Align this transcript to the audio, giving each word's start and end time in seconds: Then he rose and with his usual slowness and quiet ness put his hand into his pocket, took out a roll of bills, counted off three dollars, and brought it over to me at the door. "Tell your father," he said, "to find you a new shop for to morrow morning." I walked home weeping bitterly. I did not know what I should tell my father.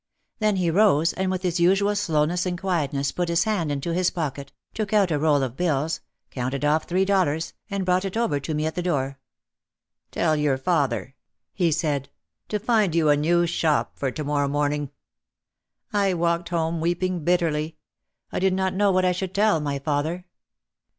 Then 0.39 0.55
he 0.55 0.71
rose 0.71 1.13
and 1.13 1.29
with 1.29 1.43
his 1.43 1.59
usual 1.59 1.95
slowness 1.95 2.47
and 2.47 2.59
quiet 2.59 2.91
ness 2.91 3.11
put 3.11 3.29
his 3.29 3.43
hand 3.43 3.71
into 3.71 3.93
his 3.93 4.09
pocket, 4.09 4.51
took 4.73 4.93
out 4.93 5.11
a 5.11 5.19
roll 5.19 5.43
of 5.43 5.55
bills, 5.55 6.01
counted 6.31 6.65
off 6.65 6.85
three 6.85 7.05
dollars, 7.05 7.53
and 7.69 7.85
brought 7.85 8.03
it 8.03 8.17
over 8.17 8.39
to 8.39 8.55
me 8.55 8.65
at 8.65 8.73
the 8.73 8.81
door. 8.81 9.19
"Tell 10.09 10.35
your 10.35 10.57
father," 10.57 11.13
he 11.53 11.71
said, 11.71 12.09
"to 12.49 12.57
find 12.57 12.95
you 12.95 13.09
a 13.09 13.15
new 13.15 13.45
shop 13.45 13.91
for 13.95 14.09
to 14.09 14.23
morrow 14.23 14.47
morning." 14.47 14.89
I 15.93 16.15
walked 16.15 16.49
home 16.49 16.81
weeping 16.81 17.23
bitterly. 17.23 17.77
I 18.31 18.39
did 18.39 18.53
not 18.55 18.73
know 18.73 18.91
what 18.91 19.05
I 19.05 19.11
should 19.11 19.35
tell 19.35 19.59
my 19.59 19.77
father. 19.77 20.25